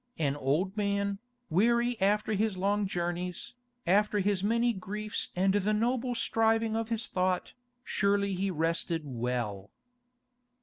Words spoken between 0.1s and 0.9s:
An old